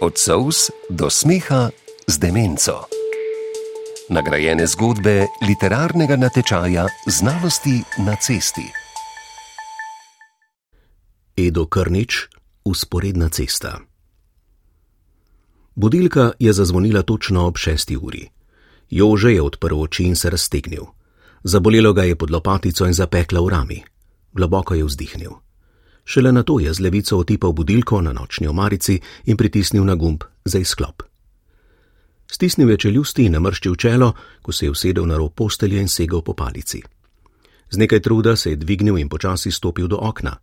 Od 0.00 0.14
sous 0.18 0.70
do 0.90 1.10
smeha 1.10 1.70
z 2.06 2.18
demenco. 2.18 2.86
Nagrajene 4.14 4.62
zgodbe 4.66 5.26
literarnega 5.42 6.14
natečaja 6.14 6.86
Znalosti 7.06 7.82
na 8.06 8.14
cesti. 8.14 8.62
Edo 11.34 11.66
Krnič, 11.66 12.30
usporedna 12.64 13.28
cesta. 13.28 13.82
Budilka 15.74 16.32
je 16.38 16.52
zazvonila 16.52 17.02
točno 17.02 17.46
ob 17.46 17.58
šesti 17.58 17.96
uri. 17.96 18.30
Jože 18.90 19.34
je 19.34 19.42
odprl 19.42 19.82
oči 19.82 20.04
in 20.04 20.16
se 20.16 20.30
raztegnil. 20.30 20.86
Zabolelo 21.42 21.92
ga 21.92 22.06
je 22.06 22.14
pod 22.14 22.30
lopatico 22.30 22.86
in 22.86 22.94
zapekla 22.94 23.40
v 23.40 23.48
rami. 23.48 23.82
Globoko 24.32 24.74
je 24.74 24.84
vzdihnil. 24.84 25.47
Šele 26.08 26.32
na 26.32 26.42
to 26.42 26.56
je 26.60 26.72
z 26.72 26.80
levico 26.80 27.18
otipal 27.18 27.52
budilko 27.52 28.00
na 28.00 28.12
nočni 28.12 28.48
omarici 28.48 29.00
in 29.24 29.36
pritisnil 29.36 29.84
na 29.84 29.94
gumb 29.94 30.24
za 30.44 30.58
izklop. 30.58 31.02
Stisnil 32.26 32.70
je 32.70 32.76
čeljusti 32.76 33.26
in 33.28 33.32
namrščil 33.36 33.74
čelo, 33.76 34.14
ko 34.42 34.52
se 34.52 34.66
je 34.66 34.70
usedel 34.70 35.04
na 35.06 35.16
rob 35.16 35.34
postelje 35.34 35.80
in 35.80 35.88
segel 35.88 36.22
po 36.22 36.32
palici. 36.32 36.80
Z 37.70 37.76
nekaj 37.76 38.00
truda 38.00 38.36
se 38.36 38.50
je 38.50 38.56
dvignil 38.56 38.98
in 38.98 39.08
počasi 39.08 39.52
stopil 39.52 39.88
do 39.88 39.98
okna. 40.00 40.36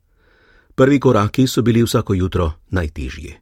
Prvi 0.75 0.99
koraki 0.99 1.48
so 1.48 1.62
bili 1.62 1.84
vsako 1.84 2.13
jutro 2.13 2.52
najtežji. 2.70 3.34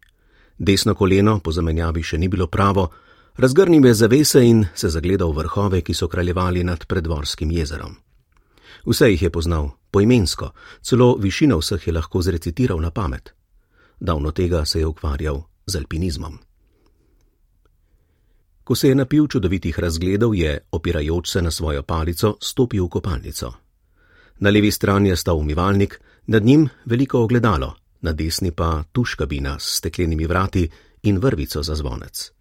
Desno 0.57 0.95
koleno 0.95 1.39
po 1.39 1.51
zamenjavi 1.51 2.03
še 2.03 2.17
ni 2.17 2.27
bilo 2.27 2.47
pravo, 2.47 2.89
razgrnil 3.35 3.85
je 3.85 3.93
zavese 3.93 4.45
in 4.45 4.65
se 4.75 4.89
zagledal 4.89 5.31
vrhove, 5.31 5.81
ki 5.81 5.93
so 5.93 6.07
kraljevali 6.07 6.63
nad 6.63 6.85
predvorskim 6.85 7.51
jezerom. 7.51 7.95
Vse 8.85 9.11
jih 9.11 9.21
je 9.21 9.29
poznal, 9.29 9.69
poimensko, 9.91 10.51
celo 10.81 11.15
višino 11.17 11.57
vseh 11.57 11.87
je 11.87 11.93
lahko 11.93 12.21
zrecitiral 12.21 12.81
na 12.81 12.91
pamet. 12.91 13.33
Davno 13.99 14.31
tega 14.31 14.65
se 14.65 14.79
je 14.79 14.87
ukvarjal 14.87 15.43
z 15.65 15.75
alpinizmom. 15.75 16.39
Ko 18.63 18.75
se 18.75 18.87
je 18.87 18.95
napil 18.95 19.27
čudovitih 19.27 19.79
razgledov, 19.79 20.35
je, 20.35 20.59
opirajoč 20.71 21.29
se 21.29 21.41
na 21.41 21.51
svojo 21.51 21.83
palico, 21.83 22.37
stopil 22.41 22.85
v 22.85 22.89
kopalnico. 22.89 23.53
Na 24.39 24.49
levi 24.49 24.71
strani 24.71 25.09
je 25.09 25.15
stal 25.15 25.37
umivalnik, 25.37 25.99
nad 26.27 26.43
njim 26.43 26.69
veliko 26.85 27.19
ogledalo, 27.19 27.75
na 28.01 28.11
desni 28.11 28.51
pa 28.51 28.83
tuš 28.91 29.15
kabina 29.15 29.59
s 29.59 29.77
steklenimi 29.77 30.25
vrati 30.25 30.69
in 31.03 31.17
vrvico 31.17 31.63
za 31.63 31.75
zvonec. 31.75 32.31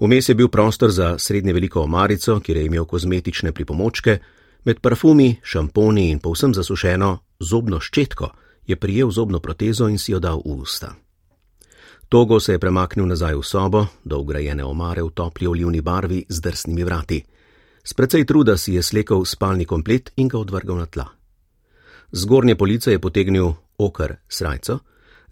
Vmes 0.00 0.28
je 0.28 0.34
bil 0.34 0.48
prostor 0.48 0.90
za 0.90 1.18
srednje 1.18 1.52
veliko 1.52 1.82
omarico, 1.82 2.40
kjer 2.40 2.56
je 2.56 2.66
imel 2.66 2.84
kozmetične 2.84 3.52
pripomočke, 3.52 4.18
Med 4.68 4.80
parfumi, 4.80 5.36
šamponi 5.42 6.10
in 6.10 6.18
povsem 6.20 6.52
zasušeno 6.52 7.06
zobno 7.40 7.78
ščetko 7.80 8.26
je 8.68 8.76
prijel 8.76 9.08
zobno 9.10 9.38
protezo 9.40 9.86
in 9.88 9.96
si 9.98 10.12
jo 10.12 10.18
dal 10.20 10.42
v 10.44 10.58
usta. 10.60 10.90
Togo 12.08 12.36
se 12.40 12.52
je 12.52 12.60
premaknil 12.60 13.08
nazaj 13.08 13.38
v 13.38 13.46
sobo, 13.48 13.86
do 14.04 14.18
ugrajene 14.20 14.64
omare 14.64 15.06
v 15.06 15.14
topli 15.16 15.48
olivni 15.48 15.80
barvi 15.80 16.20
z 16.28 16.44
drsnimi 16.44 16.84
vrati. 16.84 17.22
S 17.80 17.96
precej 17.96 18.28
truda 18.28 18.58
si 18.60 18.76
je 18.76 18.82
slekel 18.82 19.24
spalni 19.24 19.64
komplet 19.64 20.12
in 20.16 20.28
ga 20.28 20.36
odvrgal 20.36 20.76
na 20.76 20.86
tla. 20.86 21.08
Zgornje 22.12 22.56
police 22.56 22.92
je 22.92 23.00
potegnil 23.00 23.54
okr 23.78 24.18
srajco, 24.28 24.80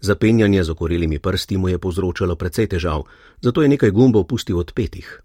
zapenjanje 0.01 0.63
z 0.63 0.69
okorelimi 0.69 1.19
prsti 1.19 1.57
mu 1.57 1.69
je 1.69 1.77
povzročalo 1.77 2.35
precej 2.35 2.73
težav, 2.73 3.05
zato 3.41 3.61
je 3.61 3.69
nekaj 3.69 3.91
gumbov 3.91 4.25
pustil 4.25 4.57
odpetih. 4.57 5.21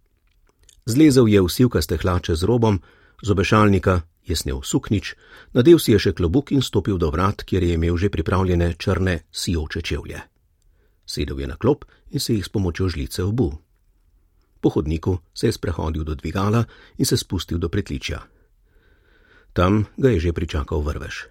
Zlezel 0.84 1.32
je 1.32 1.40
v 1.40 1.48
sivkaste 1.48 1.96
hlače 1.96 2.36
z 2.36 2.44
robom, 2.44 2.82
z 3.22 3.30
obešalnika 3.30 4.02
je 4.26 4.36
snel 4.36 4.62
suknič, 4.62 5.14
nadev 5.54 5.78
si 5.78 5.94
je 5.94 5.98
še 5.98 6.12
klobuk 6.14 6.50
in 6.50 6.62
stopil 6.62 6.98
do 6.98 7.10
vrat, 7.10 7.42
kjer 7.46 7.62
je 7.62 7.74
imel 7.78 7.96
že 7.96 8.10
pripravljene 8.10 8.74
črne 8.78 9.26
sijoče 9.30 9.82
čevlje. 9.82 10.20
Sedel 11.06 11.40
je 11.40 11.46
na 11.46 11.56
klop 11.56 11.84
in 12.10 12.20
se 12.20 12.34
jih 12.34 12.44
s 12.44 12.50
pomočjo 12.50 12.88
žlice 12.88 13.22
obu. 13.22 13.50
Po 14.62 14.70
hodniku 14.70 15.18
se 15.34 15.46
je 15.46 15.52
sprehodil 15.52 16.04
do 16.04 16.14
dvigala 16.14 16.64
in 16.98 17.06
se 17.06 17.16
spustil 17.16 17.58
do 17.58 17.68
pritličja. 17.68 18.22
Tam 19.52 19.86
ga 19.96 20.10
je 20.10 20.20
že 20.20 20.32
pričakal 20.32 20.82
vrvež. 20.82 21.26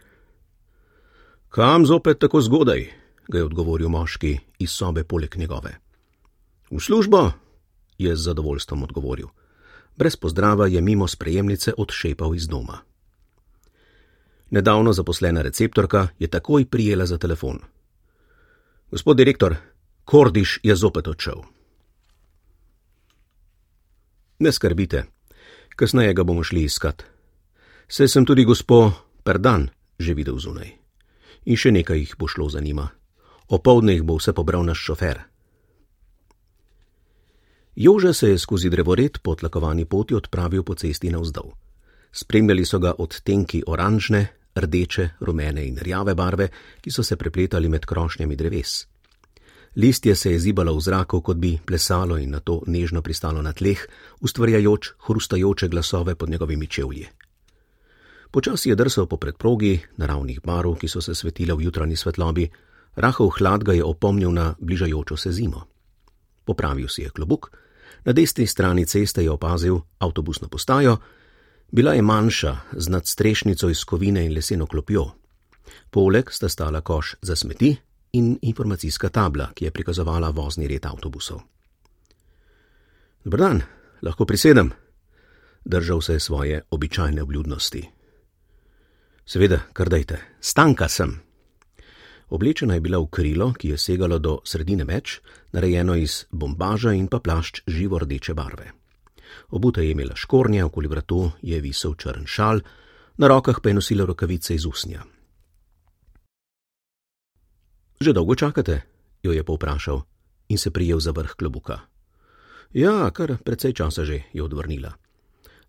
Kam 1.50 1.86
zopet 1.86 2.20
tako 2.20 2.42
zgodaj? 2.42 3.02
ga 3.32 3.38
je 3.38 3.48
odgovoril 3.48 3.90
moški 3.90 4.40
iz 4.60 4.72
sobe 4.76 5.04
poleg 5.04 5.36
njegove. 5.38 5.72
V 6.72 6.80
službo, 6.80 7.32
je 7.98 8.16
z 8.16 8.22
zadovoljstvom 8.22 8.84
odgovoril 8.84 9.32
brez 9.98 10.16
pozdrava 10.16 10.68
je 10.68 10.82
mimo 10.82 11.08
sprejemnice 11.08 11.74
odšepal 11.78 12.36
iz 12.36 12.48
doma. 12.48 12.82
Nedavno 14.50 14.94
zaposlena 14.94 15.42
receptorka 15.42 16.08
je 16.20 16.28
takoj 16.28 16.66
prijela 16.66 17.06
za 17.06 17.18
telefon. 17.18 17.60
Gospod 18.92 19.18
direktor, 19.18 19.56
Kordiš 20.06 20.60
je 20.64 20.76
zopet 20.76 21.08
odšel. 21.08 21.42
Ne 24.40 24.52
skrbite, 24.52 25.06
kasneje 25.76 26.14
ga 26.14 26.24
bomo 26.24 26.44
šli 26.44 26.64
iskat. 26.64 27.04
Se 27.88 28.08
sem 28.08 28.26
tudi 28.26 28.44
gospo 28.44 28.92
Perdan 29.24 29.70
že 30.00 30.14
videl 30.14 30.40
zunaj. 30.42 30.74
In 31.46 31.58
še 31.58 31.72
nekaj 31.72 31.98
jih 31.98 32.14
bo 32.18 32.28
šlo 32.28 32.50
za 32.50 32.60
njima. 32.60 32.90
Opoldne 33.48 33.94
jih 33.94 34.04
bo 34.04 34.18
vse 34.18 34.34
pobral 34.34 34.66
naš 34.66 34.82
šofer. 34.82 35.31
Jože 37.76 38.14
se 38.14 38.30
je 38.30 38.38
skozi 38.38 38.70
drevored 38.70 39.18
po 39.22 39.36
tlakovani 39.36 39.86
poti 39.86 40.16
odpravil 40.16 40.64
po 40.64 40.76
cesti 40.76 41.10
navzdol. 41.10 41.52
Spremljali 42.12 42.66
so 42.66 42.80
ga 42.80 42.94
odtenki 42.98 43.64
oranžne, 43.68 44.28
rdeče, 44.56 45.10
rumene 45.20 45.68
in 45.68 45.78
rjave 45.80 46.16
barve, 46.16 46.50
ki 46.82 46.92
so 46.92 47.04
se 47.04 47.16
prepletali 47.16 47.70
med 47.70 47.86
krošnjami 47.86 48.36
dreves. 48.36 48.88
Listje 49.76 50.16
se 50.16 50.32
je 50.32 50.40
zibalo 50.40 50.76
v 50.76 50.82
zraku, 50.82 51.22
kot 51.22 51.38
bi 51.38 51.60
plesalo 51.66 52.18
in 52.18 52.32
na 52.32 52.40
to 52.40 52.62
nežno 52.68 53.02
pristalo 53.02 53.42
na 53.42 53.54
tleh, 53.54 53.80
ustvarjajoč 54.20 54.92
hrustajoče 55.08 55.68
glasove 55.68 56.16
pod 56.16 56.30
njegovimi 56.30 56.68
čevlji. 56.68 57.08
Počasi 58.32 58.70
je 58.70 58.76
drsal 58.76 59.08
po 59.08 59.18
predprogi 59.18 59.80
naravnih 59.98 60.42
barv, 60.44 60.76
ki 60.76 60.88
so 60.88 61.02
se 61.02 61.16
svetile 61.16 61.56
v 61.56 61.64
jutranji 61.64 61.96
svetlobi, 61.96 62.50
rahov 62.96 63.32
hlad 63.40 63.64
ga 63.64 63.74
je 63.74 63.84
opomnil 63.84 64.32
na 64.32 64.56
bližajočo 64.60 65.18
se 65.18 65.32
zimo. 65.32 65.71
Popravil 66.46 66.88
si 66.88 67.02
je 67.02 67.10
klobuk, 67.10 67.52
na 68.06 68.14
desni 68.14 68.48
strani 68.48 68.86
ceste 68.86 69.24
je 69.24 69.32
opazil 69.32 69.80
avtobusno 70.00 70.48
postajo, 70.48 70.98
bila 71.72 71.94
je 71.94 72.02
manjša, 72.02 72.58
z 72.72 72.90
nadstrešnico 72.90 73.70
iz 73.70 73.84
kovine 73.84 74.26
in 74.26 74.34
leseno 74.34 74.66
klopjo. 74.66 75.06
Poleg 75.90 76.32
sta 76.32 76.50
stala 76.50 76.82
koš 76.82 77.16
za 77.22 77.36
smeti 77.36 77.76
in 78.14 78.40
informacijska 78.42 79.10
tabla, 79.10 79.52
ki 79.54 79.66
je 79.66 79.72
prikazovala 79.72 80.30
vozni 80.30 80.68
red 80.68 80.86
avtobusov. 80.86 81.40
Dobr 83.24 83.38
dan, 83.38 83.62
lahko 84.02 84.26
prisedem, 84.26 84.72
držal 85.66 86.02
se 86.02 86.14
je 86.14 86.20
svoje 86.20 86.62
običajne 86.70 87.22
obljudnosti. 87.22 87.90
Seveda, 89.26 89.60
kar 89.74 89.90
dajte, 89.90 90.18
stanka 90.42 90.88
sem. 90.90 91.20
Oblečena 92.32 92.80
je 92.80 92.82
bila 92.82 92.96
v 93.04 93.12
krilo, 93.12 93.52
ki 93.52 93.76
je 93.76 93.78
segalo 93.78 94.16
do 94.16 94.40
sredine 94.48 94.88
meč, 94.88 95.20
narejeno 95.52 95.96
iz 96.00 96.26
bombaža 96.32 96.94
in 96.96 97.12
pa 97.12 97.20
plašč 97.20 97.68
živo 97.68 98.00
rdeče 98.00 98.34
barve. 98.34 98.72
Obuta 99.52 99.82
je 99.82 99.92
imela 99.92 100.16
škornje, 100.16 100.64
okoli 100.64 100.88
vratu 100.88 101.32
je 101.42 101.60
visel 101.60 101.96
črn 101.96 102.24
šal, 102.26 102.64
na 103.18 103.28
rokah 103.28 103.60
pa 103.60 103.70
je 103.70 103.76
nosila 103.76 104.06
rokavice 104.08 104.56
iz 104.56 104.66
usnja. 104.66 105.04
Že 108.00 108.14
dolgo 108.14 108.36
čakate? 108.36 108.82
jo 109.24 109.32
je 109.32 109.44
povprašal 109.44 110.02
in 110.50 110.58
se 110.58 110.72
prijel 110.72 111.00
za 111.00 111.12
vrh 111.12 111.36
klobuka. 111.36 111.80
Ja, 112.74 113.12
kar 113.12 113.38
precej 113.44 113.74
časa 113.74 114.06
že, 114.06 114.32
je 114.34 114.44
odvrnila. 114.44 114.96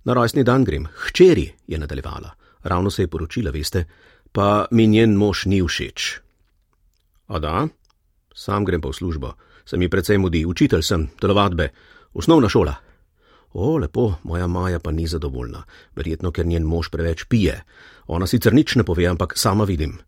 Na 0.05 0.15
rojstni 0.15 0.45
dan 0.45 0.65
grem, 0.65 0.87
hčeri, 0.87 1.53
je 1.67 1.79
nadaljevala. 1.79 2.31
Ravno 2.63 2.91
se 2.91 3.03
je 3.03 3.09
poročila, 3.09 3.51
veste, 3.51 3.85
pa 4.33 4.67
mi 4.71 4.87
njen 4.87 5.15
mož 5.19 5.45
ni 5.47 5.63
všeč. 5.63 6.23
A 7.33 7.39
da? 7.41 7.69
Sam 8.35 8.65
grem 8.69 8.81
pa 8.81 8.93
v 8.93 8.97
službo. 8.97 9.33
Se 9.65 9.77
mi 9.81 9.89
precej 9.89 10.19
mudi, 10.19 10.45
učitelj 10.45 10.83
sem, 10.85 11.09
telovadbe, 11.21 11.71
osnovna 12.13 12.49
šola. 12.49 12.75
O, 13.53 13.77
lepo, 13.77 14.15
moja 14.25 14.47
Maja 14.47 14.81
pa 14.81 14.93
ni 14.93 15.07
zadovoljna, 15.07 15.63
verjetno, 15.97 16.33
ker 16.33 16.47
njen 16.47 16.65
mož 16.65 16.89
preveč 16.93 17.25
pije. 17.29 17.63
Ona 18.09 18.27
sicer 18.27 18.53
nič 18.53 18.77
ne 18.77 18.85
pove, 18.85 19.07
ampak 19.09 19.37
sama 19.37 19.65
vidim. 19.65 19.99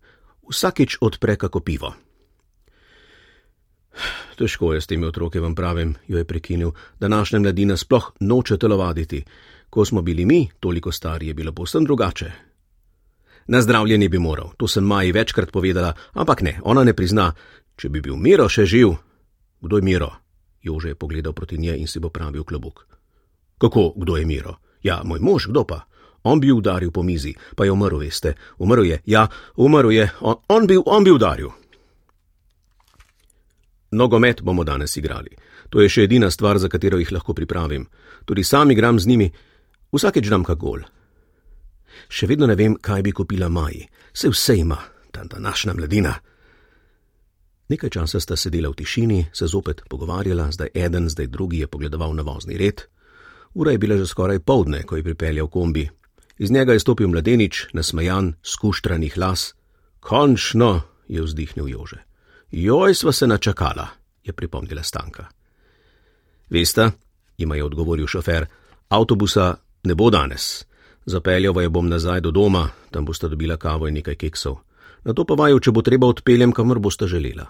Vsakič 0.48 0.98
odpre 1.00 1.36
kako 1.36 1.60
pivo. 1.60 1.94
Težko 4.36 4.72
je 4.74 4.80
s 4.80 4.88
temi 4.90 5.06
otroki, 5.06 5.38
vam 5.38 5.54
pravim, 5.54 5.94
jo 6.08 6.18
je 6.18 6.24
prekinil, 6.24 6.72
da 7.00 7.08
naša 7.08 7.38
mladina 7.38 7.76
sploh 7.76 8.12
noče 8.20 8.58
telovaditi. 8.58 9.24
Ko 9.70 9.84
smo 9.84 10.02
bili 10.02 10.26
mi, 10.26 10.48
toliko 10.60 10.92
stari, 10.92 11.28
je 11.28 11.34
bilo 11.34 11.52
povsem 11.52 11.84
drugače. 11.84 12.53
Na 13.46 13.60
zdravljenje 13.62 14.08
bi 14.08 14.18
moral, 14.18 14.52
to 14.56 14.68
sem 14.68 14.84
Maji 14.84 15.12
večkrat 15.12 15.52
povedala, 15.52 15.92
ampak 16.12 16.42
ne, 16.42 16.58
ona 16.62 16.84
ne 16.84 16.94
prizna. 16.94 17.32
Če 17.76 17.88
bi 17.88 18.00
bil 18.00 18.16
Miro 18.16 18.48
še 18.48 18.64
živ, 18.66 18.94
kdo 19.60 19.76
je 19.78 19.82
Miro? 19.82 20.10
Jože 20.62 20.94
je 20.94 20.94
pogledal 20.94 21.32
proti 21.32 21.58
njej 21.58 21.80
in 21.80 21.88
si 21.88 22.00
bo 22.00 22.08
pravil 22.08 22.44
klobuk. 22.44 22.86
Kako, 23.58 23.92
kdo 23.96 24.16
je 24.16 24.24
Miro? 24.24 24.56
Ja, 24.82 25.02
moj 25.04 25.20
mož, 25.20 25.48
kdo 25.50 25.64
pa? 25.64 25.84
On 26.24 26.40
bi 26.40 26.52
udaril 26.52 26.90
po 26.90 27.02
mizi, 27.02 27.34
pa 27.56 27.64
je 27.64 27.72
umrl, 27.72 27.98
veste. 28.00 28.34
Umrl 28.58 28.84
je, 28.84 29.00
ja, 29.04 29.28
umrl 29.56 29.92
je, 29.92 30.08
on, 30.20 30.36
on, 30.48 30.66
bi, 30.66 30.78
on 30.86 31.04
bi 31.04 31.12
udaril. 31.12 31.50
Nogomet 33.90 34.42
bomo 34.42 34.64
danes 34.64 34.96
igrali. 34.96 35.36
To 35.68 35.80
je 35.80 35.88
še 35.88 36.06
edina 36.08 36.30
stvar, 36.30 36.58
za 36.58 36.68
katero 36.68 36.98
jih 36.98 37.12
lahko 37.12 37.34
pripravim. 37.34 37.86
Tudi 38.24 38.44
sam 38.44 38.70
igram 38.70 38.98
z 38.98 39.06
njimi, 39.06 39.28
vsakeč 39.92 40.30
dam 40.32 40.44
kak 40.44 40.58
gol. 40.58 40.80
Še 42.08 42.26
vedno 42.26 42.46
ne 42.46 42.54
vem, 42.54 42.76
kaj 42.80 43.02
bi 43.02 43.12
kupila 43.12 43.48
Maji. 43.48 43.88
Se 44.12 44.28
vse 44.28 44.56
ima, 44.56 44.78
ta 45.12 45.24
današnja 45.24 45.74
mladina. 45.74 46.14
Nekaj 47.68 47.90
časa 47.90 48.20
sta 48.20 48.36
sedela 48.36 48.68
v 48.68 48.76
tišini, 48.76 49.26
se 49.32 49.46
zopet 49.46 49.82
pogovarjala, 49.88 50.50
zdaj 50.52 50.68
eden, 50.74 51.08
zdaj 51.08 51.26
drugi 51.26 51.62
je 51.64 51.66
pogledoval 51.66 52.14
na 52.14 52.22
vozni 52.22 52.58
red. 52.58 52.82
Ura 53.54 53.72
je 53.72 53.78
bila 53.78 53.96
že 53.96 54.06
skoraj 54.06 54.38
povdne, 54.38 54.82
ko 54.82 54.96
je 54.96 55.02
pripeljal 55.02 55.48
kombi. 55.48 55.88
Iz 56.38 56.50
njega 56.50 56.72
je 56.72 56.80
stopil 56.80 57.08
mladenič, 57.08 57.66
nasmejan, 57.72 58.34
skuštranih 58.42 59.16
las. 59.18 59.54
Končno, 60.00 60.82
je 61.08 61.22
vzdihnil 61.22 61.68
Jože. 61.68 62.02
Joj, 62.50 62.94
sva 62.94 63.12
se 63.12 63.26
načakala, 63.26 63.88
je 64.24 64.32
pripomnila 64.32 64.82
Stanka. 64.82 65.26
Veste, 66.50 66.90
jima 67.38 67.56
je 67.56 67.64
odgovoril 67.64 68.06
šofer, 68.06 68.46
avtobusa 68.88 69.56
ne 69.84 69.94
bo 69.94 70.10
danes. 70.10 70.66
Zapeljal 71.06 71.62
je 71.62 71.68
bom 71.68 71.88
nazaj 71.88 72.20
do 72.20 72.30
doma, 72.30 72.68
tam 72.90 73.04
boste 73.04 73.28
dobila 73.28 73.56
kavo 73.56 73.88
in 73.88 73.94
nekaj 73.94 74.14
keksov. 74.14 74.56
Na 75.04 75.12
to 75.12 75.24
pa 75.24 75.34
vaju, 75.34 75.60
če 75.60 75.72
bo 75.72 75.82
treba 75.82 76.08
odpeljem, 76.08 76.52
kamor 76.52 76.78
boste 76.80 77.06
želela. 77.06 77.46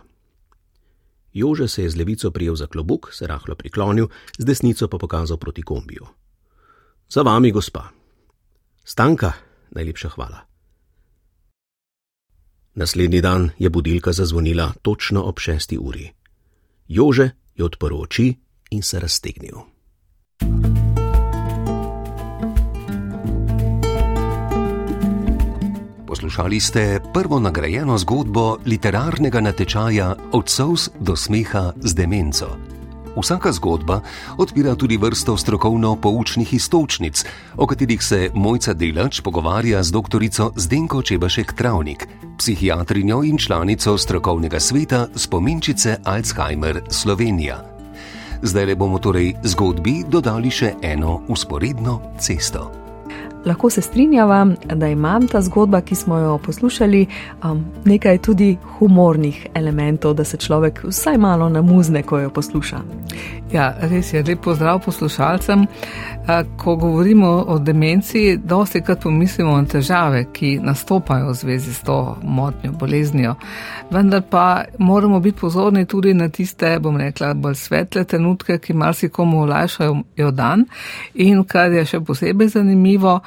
Jože 1.33 1.69
se 1.69 1.83
je 1.83 1.91
z 1.91 1.97
levico 1.97 2.31
prijel 2.31 2.55
za 2.55 2.67
klobuk, 2.67 3.11
se 3.13 3.27
rahlo 3.27 3.55
priklonil, 3.55 4.09
z 4.39 4.45
desnico 4.45 4.89
pa 4.89 4.99
pokazal 4.99 5.37
proti 5.37 5.63
kombiju. 5.63 6.07
Za 7.09 7.23
vami, 7.23 7.51
gospa. 7.51 7.91
Stanka, 8.85 9.33
najlepša 9.71 10.09
hvala. 10.09 10.47
Naslednji 12.75 13.21
dan 13.21 13.51
je 13.59 13.71
budilka 13.71 14.13
zazvonila 14.13 14.73
točno 14.83 15.23
ob 15.23 15.39
šesti 15.39 15.79
uri. 15.79 16.11
Jože 16.89 17.31
je 17.55 17.65
odprl 17.65 18.01
oči 18.01 18.35
in 18.71 18.83
se 18.83 19.01
raztegnil. 19.01 19.74
Poslušali 26.25 26.61
ste 26.61 27.01
prvo 27.13 27.37
nagrajeno 27.41 27.99
zgodbo 27.99 28.57
literarnega 28.65 29.41
natečaja 29.41 30.15
Od 30.33 30.49
sous 30.49 30.89
do 31.01 31.17
smeha 31.17 31.73
z 31.77 31.95
demenco. 31.95 32.47
Vsaka 33.21 33.53
zgodba 33.53 34.01
odpira 34.39 34.73
tudi 34.75 34.97
vrsto 34.97 35.37
strokovno-poučnih 35.37 36.55
istočnic, 36.55 37.25
o 37.57 37.67
katerih 37.67 38.03
se 38.03 38.31
Mojca 38.35 38.73
Delač 38.73 39.21
pogovarja 39.21 39.83
z 39.83 39.93
dr. 39.93 40.25
Zdenko 40.57 41.03
Čebašek 41.03 41.53
Travnik, 41.53 42.09
psihiatrinjo 42.39 43.21
in 43.25 43.37
članico 43.39 43.99
strokovnega 43.99 44.61
sveta 44.61 45.07
spominčice 45.17 45.99
Alzheimer 46.05 46.81
Slovenija. 46.89 47.61
Zdaj 48.43 48.65
le 48.67 48.77
bomo 48.77 48.99
torej 48.99 49.35
zgodbi 49.45 50.05
dodali 50.09 50.49
še 50.51 50.73
eno 50.83 51.21
usporedno 51.29 52.01
cesto. 52.17 52.84
Lahko 53.45 53.71
se 53.71 53.81
strinjava, 53.81 54.47
da 54.75 54.89
ima 54.89 55.21
ta 55.33 55.41
zgodba, 55.43 55.81
ki 55.81 55.95
smo 55.95 56.19
jo 56.19 56.39
poslušali, 56.39 57.07
um, 57.45 57.65
nekaj 57.85 58.19
tudi 58.19 58.57
humornih 58.79 59.47
elementov, 59.55 60.15
da 60.15 60.25
se 60.25 60.37
človek 60.37 60.85
vsaj 60.85 61.19
malo 61.19 61.49
namuzne, 61.49 62.03
ko 62.03 62.19
jo 62.19 62.31
posluša. 62.31 62.81
Ja, 63.53 63.75
res 63.81 64.13
je, 64.13 64.23
lep 64.27 64.41
pozdrav 64.43 64.81
poslušalcem. 64.85 65.67
Ko 66.57 66.77
govorimo 66.77 67.29
o 67.29 67.59
demenciji, 67.59 68.37
dosti 68.37 68.81
krat 68.81 69.03
pomislimo 69.03 69.57
na 69.57 69.65
težave, 69.65 70.25
ki 70.33 70.59
nastopajo 70.63 71.29
v 71.31 71.35
zvezi 71.35 71.75
s 71.75 71.83
to 71.85 72.17
motnjo, 72.23 72.73
boleznijo. 72.73 73.35
Vendar 73.91 74.23
pa 74.31 74.65
moramo 74.79 75.21
biti 75.21 75.39
pozorni 75.41 75.87
tudi 75.87 76.15
na 76.15 76.29
tiste, 76.29 76.79
bom 76.81 76.97
rekla, 76.97 77.35
bolj 77.35 77.55
svetle 77.55 78.05
trenutke, 78.05 78.59
ki 78.59 78.73
marsikomu 78.73 79.43
olajšajo 79.43 80.31
dan. 80.33 80.65
In 81.15 81.45
kar 81.45 81.73
je 81.73 81.85
še 81.85 82.01
posebej 82.01 82.49
zanimivo, 82.49 83.21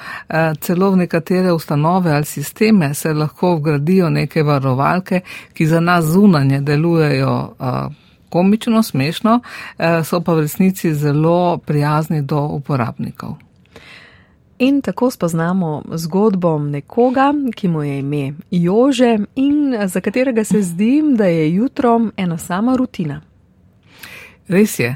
celo 0.61 0.91
v 0.91 0.97
nekatere 0.97 1.51
ustanove 1.51 2.11
ali 2.11 2.25
sisteme 2.25 2.93
se 2.93 3.13
lahko 3.13 3.55
vgradijo 3.55 4.09
neke 4.09 4.43
varovalke, 4.43 5.21
ki 5.53 5.67
za 5.67 5.79
nas 5.79 6.05
zunanje 6.05 6.61
delujejo 6.61 7.55
komično, 8.29 8.83
smešno, 8.83 9.39
eh, 9.77 10.03
so 10.03 10.21
pa 10.21 10.33
v 10.33 10.41
resnici 10.41 10.93
zelo 10.93 11.57
prijazni 11.57 12.21
do 12.21 12.39
uporabnikov. 12.39 13.35
In 14.59 14.81
tako 14.81 15.11
spoznamo 15.11 15.83
zgodbo 15.93 16.59
nekoga, 16.59 17.33
ki 17.55 17.67
mu 17.67 17.83
je 17.83 17.99
ime 17.99 18.33
Jože 18.51 19.17
in 19.35 19.77
za 19.85 20.01
katerega 20.01 20.43
se 20.43 20.61
zdi, 20.61 21.03
da 21.17 21.25
je 21.25 21.55
jutro 21.55 22.01
ena 22.17 22.37
sama 22.37 22.75
rutina. 22.75 23.21
Res 24.47 24.79
je. 24.79 24.95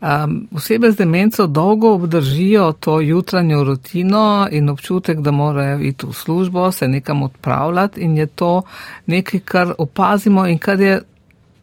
Um, 0.00 0.48
osebe 0.54 0.92
z 0.92 0.96
demenco 0.96 1.46
dolgo 1.46 1.94
obdržijo 1.94 2.72
to 2.72 3.00
jutranjo 3.00 3.64
rutino 3.64 4.48
in 4.50 4.68
občutek, 4.70 5.20
da 5.20 5.30
morajo 5.30 5.80
iti 5.80 6.06
v 6.06 6.12
službo, 6.12 6.72
se 6.72 6.88
nekam 6.88 7.22
odpravljati 7.22 8.00
in 8.00 8.16
je 8.16 8.26
to 8.26 8.62
nekaj, 9.06 9.40
kar 9.40 9.74
opazimo 9.78 10.46
in 10.46 10.58
kar 10.58 10.80
je 10.80 11.00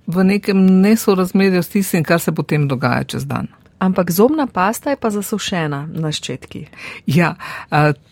v 0.07 0.24
nekem 0.24 0.81
nesorazmerju 0.81 1.63
s 1.63 1.69
tistim, 1.69 2.03
kar 2.03 2.19
se 2.19 2.31
potem 2.31 2.68
dogaja 2.68 3.03
čez 3.03 3.25
dan. 3.25 3.47
Ampak 3.80 4.12
zobna 4.12 4.48
pasta 4.48 4.90
je 4.90 4.96
pa 5.00 5.10
zasušena 5.10 5.88
na 5.94 6.12
ščetki. 6.12 6.66
Ja, 7.08 7.36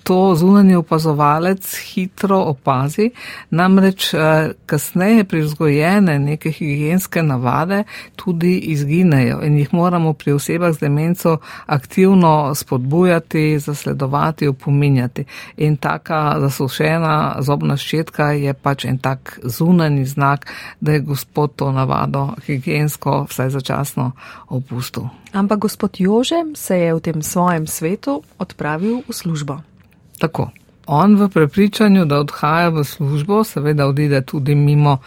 to 0.08 0.36
zunanji 0.36 0.78
opazovalec 0.80 1.68
hitro 1.90 2.40
opazi, 2.54 3.10
namreč 3.50 4.14
kasneje 4.66 5.26
prizgojene 5.28 6.20
neke 6.20 6.52
higijenske 6.52 7.24
navade 7.24 7.84
tudi 8.16 8.58
izginejo 8.72 9.42
in 9.44 9.58
jih 9.60 9.74
moramo 9.74 10.14
pri 10.14 10.38
osebah 10.38 10.72
z 10.74 10.86
demenco 10.86 11.38
aktivno 11.66 12.56
spodbujati, 12.56 13.60
zasledovati, 13.60 14.48
upominjati. 14.48 15.26
In 15.58 15.78
taka 15.78 16.38
zasušena 16.40 17.36
zobna 17.44 17.78
ščetka 17.78 18.32
je 18.40 18.54
pač 18.54 18.86
en 18.86 18.98
tak 19.04 19.40
zunanji 19.44 20.06
znak, 20.06 20.48
da 20.80 20.96
je 20.96 21.00
gospod 21.12 21.56
to 21.56 21.72
navado 21.72 22.30
higijensko 22.46 23.26
vsaj 23.30 23.50
začasno 23.50 24.12
opustil. 24.48 25.12
Ampak 25.38 25.70
gospod 25.70 26.02
Jože 26.02 26.42
se 26.58 26.78
je 26.78 26.94
v 26.98 27.00
tem 27.00 27.22
svojem 27.22 27.70
svetu 27.70 28.26
odpravil 28.42 29.06
v 29.06 29.14
službo. 29.14 29.62
Tako. 30.18 30.50
On 30.88 31.20
v 31.20 31.28
prepričanju, 31.28 32.08
da 32.08 32.24
odhaja 32.24 32.72
v 32.72 32.84
službo, 32.88 33.44
seveda 33.44 33.86
odide 33.92 34.22
tudi 34.24 34.56
mimo 34.56 34.98
uh, 34.98 35.04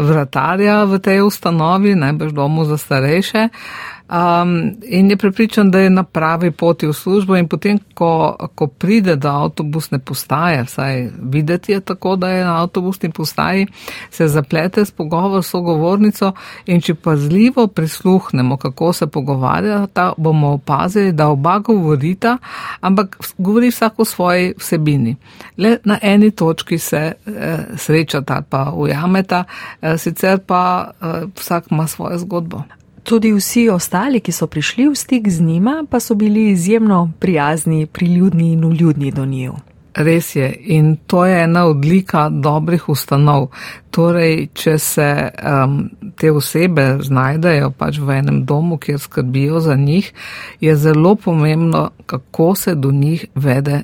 vratarja 0.00 0.88
v 0.88 0.98
tej 0.98 1.20
ustanovi, 1.28 1.92
najbrž 1.94 2.32
domu 2.32 2.64
za 2.64 2.80
starejše, 2.80 3.52
uh, 3.52 3.91
Um, 4.10 4.72
in 4.82 5.10
je 5.10 5.16
prepričan, 5.16 5.70
da 5.70 5.78
je 5.78 5.90
na 5.90 6.02
pravi 6.02 6.50
poti 6.50 6.86
v 6.86 6.92
službo, 6.92 7.36
in 7.36 7.48
potem, 7.48 7.78
ko, 7.94 8.36
ko 8.54 8.66
pride 8.66 9.16
do 9.16 9.28
avtobusne 9.28 9.98
postaje, 9.98 10.64
vsaj 10.64 11.08
videti 11.22 11.72
je 11.72 11.80
tako, 11.80 12.16
da 12.16 12.28
je 12.28 12.44
na 12.44 12.62
avtobusni 12.62 13.10
postaji, 13.10 13.66
se 14.10 14.28
zaplete 14.28 14.84
s 14.84 14.90
pogovor 14.90 15.44
s 15.44 15.48
sogovornico 15.48 16.32
in 16.66 16.80
če 16.80 16.94
pazljivo 16.94 17.66
prisluhnemo, 17.66 18.56
kako 18.56 18.92
se 18.92 19.06
pogovarjata, 19.06 20.12
bomo 20.16 20.52
opazili, 20.52 21.12
da 21.12 21.28
oba 21.28 21.58
govorita, 21.58 22.38
ampak 22.80 23.16
govori 23.38 23.70
vsak 23.70 24.00
o 24.00 24.04
svoji 24.04 24.52
vsebini. 24.58 25.16
Le 25.56 25.76
na 25.84 25.98
eni 26.02 26.30
točki 26.30 26.78
se 26.78 27.12
eh, 27.26 27.58
srečata 27.76 28.42
pa 28.48 28.70
ujameta, 28.74 29.44
eh, 29.80 29.98
sicer 29.98 30.38
pa 30.46 30.90
eh, 30.90 31.26
vsak 31.36 31.64
ima 31.70 31.86
svojo 31.86 32.18
zgodbo. 32.18 32.62
Tudi 33.02 33.32
vsi 33.32 33.68
ostali, 33.68 34.20
ki 34.20 34.32
so 34.32 34.46
prišli 34.46 34.88
v 34.88 34.94
stik 34.94 35.28
z 35.28 35.42
njima, 35.42 35.84
pa 35.90 36.00
so 36.00 36.14
bili 36.14 36.50
izjemno 36.50 37.10
prijazni, 37.18 37.86
priljudni 37.86 38.52
in 38.52 38.64
uljudni 38.64 39.10
do 39.10 39.24
njiju. 39.26 39.54
Res 39.94 40.36
je 40.36 40.54
in 40.64 40.96
to 41.06 41.26
je 41.26 41.42
ena 41.44 41.66
odlika 41.66 42.28
dobrih 42.28 42.88
ustanov. 42.88 43.50
Torej, 43.90 44.48
če 44.54 44.78
se 44.78 45.08
um, 45.28 45.90
te 46.16 46.30
osebe 46.32 46.96
znajdejo 47.02 47.70
pač 47.76 47.98
v 47.98 48.16
enem 48.22 48.44
domu, 48.48 48.78
kjer 48.78 48.98
skrbijo 48.98 49.60
za 49.60 49.76
njih, 49.76 50.12
je 50.60 50.76
zelo 50.76 51.14
pomembno, 51.14 51.90
kako 52.06 52.54
se 52.54 52.74
do 52.74 52.92
njih 52.92 53.26
vede. 53.34 53.82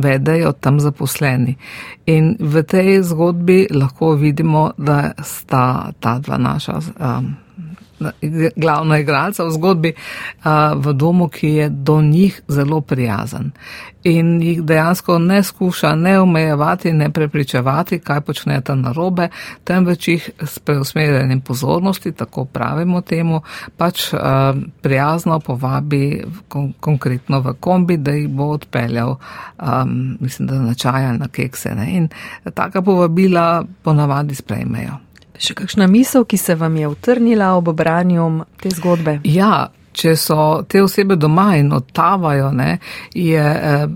Vedejo 0.00 0.52
tam 0.52 0.78
zaposleni. 0.80 1.58
In 2.08 2.36
v 2.40 2.62
tej 2.64 3.02
zgodbi 3.04 3.66
lahko 3.68 4.14
vidimo, 4.16 4.70
da 4.78 5.12
sta 5.20 5.92
ta 6.00 6.18
dva 6.18 6.38
naša 6.38 6.78
um, 6.78 7.34
glavna 8.56 8.98
igralca 8.98 9.44
v 9.44 9.50
zgodbi, 9.50 9.92
v 10.76 10.92
domu, 10.92 11.28
ki 11.28 11.48
je 11.48 11.68
do 11.68 12.00
njih 12.02 12.42
zelo 12.48 12.80
prijazen. 12.80 13.50
In 14.04 14.40
jih 14.42 14.62
dejansko 14.64 15.18
ne 15.18 15.42
skuša 15.42 15.94
ne 15.94 16.20
omejevati, 16.20 16.92
ne 16.92 17.10
prepričevati, 17.12 17.98
kaj 17.98 18.20
počnete 18.20 18.76
na 18.76 18.92
robe, 18.92 19.28
temveč 19.64 20.08
jih 20.08 20.30
s 20.40 20.58
preusmerjanjem 20.58 21.40
pozornosti, 21.40 22.12
tako 22.12 22.44
pravimo 22.44 23.00
temu, 23.00 23.42
pač 23.76 24.14
prijazno 24.80 25.40
povabi 25.40 26.24
konkretno 26.80 27.40
v 27.40 27.54
kombi, 27.60 27.96
da 27.96 28.16
jih 28.16 28.28
bo 28.28 28.48
odpeljal, 28.56 29.16
mislim, 30.20 30.48
da 30.48 30.58
na 30.58 30.74
čaj 30.74 31.06
ali 31.06 31.18
na 31.18 31.28
kekse. 31.28 31.74
Ne? 31.74 31.90
In 31.90 32.08
taka 32.54 32.82
povabila 32.82 33.64
ponavadi 33.82 34.34
sprejmejo. 34.34 35.09
Še 35.40 35.56
kakšna 35.56 35.88
misel, 35.88 36.26
ki 36.28 36.36
se 36.36 36.54
vam 36.54 36.76
je 36.76 36.88
utrnila 36.88 37.54
ob 37.56 37.72
branju 37.76 38.44
te 38.60 38.72
zgodbe? 38.76 39.20
Ja, 39.24 39.70
če 39.92 40.12
so 40.16 40.36
te 40.68 40.82
osebe 40.82 41.16
doma 41.16 41.54
in 41.58 41.72
odtavajo, 41.74 42.50
ne, 42.54 42.76
je 43.16 43.40
eh, 43.40 43.86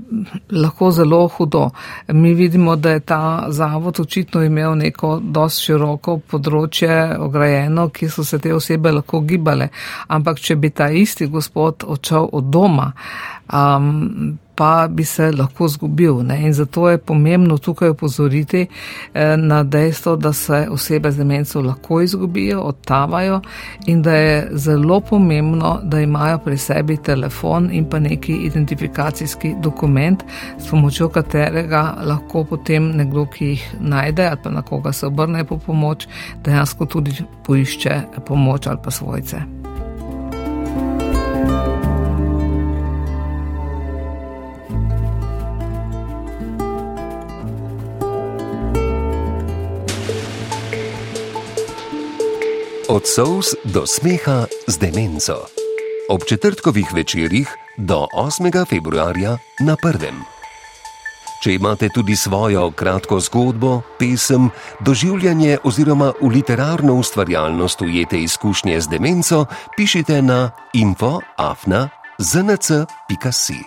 lahko 0.56 0.90
zelo 0.90 1.20
hudo. 1.36 1.68
Mi 2.16 2.34
vidimo, 2.34 2.76
da 2.76 2.96
je 2.96 3.00
ta 3.00 3.20
zavod 3.48 4.00
očitno 4.00 4.42
imel 4.42 4.74
neko 4.80 5.18
dosti 5.22 5.68
široko 5.68 6.18
področje 6.30 6.96
ograjeno, 7.18 7.88
ki 7.94 8.08
so 8.10 8.24
se 8.24 8.40
te 8.42 8.54
osebe 8.54 8.92
lahko 8.92 9.20
gibale. 9.28 9.70
Ampak, 10.08 10.40
če 10.40 10.56
bi 10.56 10.72
ta 10.74 10.90
isti 10.90 11.28
gospod 11.30 11.86
odšel 11.86 12.30
od 12.32 12.50
doma, 12.52 12.90
um, 13.52 14.38
pa 14.54 14.88
bi 14.90 15.04
se 15.04 15.32
lahko 15.32 15.68
zgubil. 15.68 16.23
Ne? 16.23 16.42
In 16.46 16.52
zato 16.52 16.88
je 16.90 16.99
pomembno 16.99 17.58
tukaj 17.58 17.88
upozoriti 17.88 18.66
eh, 19.14 19.37
na 19.37 19.62
dejstvo, 19.62 20.16
da 20.16 20.32
se 20.32 20.66
osebe 20.70 21.11
z 21.11 21.16
demenco 21.16 21.61
lahko 21.61 22.00
izgubijo, 22.00 22.61
odtavajo 22.61 23.40
in 23.87 24.02
da 24.02 24.14
je 24.14 24.49
zelo 24.52 25.00
pomembno, 25.00 25.80
da 25.82 26.00
imajo 26.00 26.38
pri 26.38 26.58
sebi 26.58 26.96
telefon 26.96 27.68
in 27.73 27.84
pa 27.90 27.99
neki 27.99 28.32
identifikacijski 28.32 29.54
dokument, 29.62 30.23
s 30.58 30.70
pomočjo 30.70 31.08
katerega 31.08 31.94
lahko 32.04 32.44
potem 32.44 32.90
nekdo, 32.96 33.26
ki 33.26 33.46
jih 33.46 33.75
najde 33.80 34.26
ali 34.26 34.38
pa 34.42 34.50
na 34.50 34.62
koga 34.62 34.92
se 34.92 35.06
obrne 35.06 35.44
po 35.44 35.58
pomoč, 35.58 36.06
dejansko 36.44 36.87
tudi 36.87 37.12
poišče 37.46 38.00
pomoč 38.26 38.66
ali 38.66 38.78
pa 38.84 38.90
svojce. 38.90 39.64
Od 52.94 53.02
sous 53.06 53.54
do 53.64 53.86
smeha 53.90 54.46
z 54.66 54.78
demenco. 54.78 55.46
Ob 56.08 56.24
četrtkovih 56.24 56.94
večerjih 56.94 57.56
do 57.76 58.06
8. 58.14 58.66
februarja 58.68 59.38
na 59.60 59.76
prvem. 59.76 60.22
Če 61.42 61.54
imate 61.54 61.88
tudi 61.90 62.16
svojo 62.16 62.70
kratko 62.70 63.20
zgodbo, 63.20 63.82
pesem, 63.98 64.50
doživljanje 64.80 65.58
oziroma 65.64 66.12
v 66.20 66.28
literarno 66.38 66.94
ustvarjalnost 66.94 67.82
ujete 67.82 68.22
izkušnje 68.22 68.80
z 68.80 68.88
demenco, 68.88 69.46
pišite 69.76 70.22
na 70.22 70.50
infoafna.znc.si. 70.72 73.58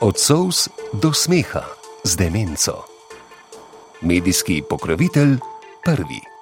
Od 0.00 0.18
sous 0.18 0.68
do 0.92 1.12
smeha 1.12 1.62
z 2.04 2.16
demenco. 2.16 2.84
Medijski 4.02 4.62
pokrovitelj 4.68 5.38
prvi. 5.84 6.35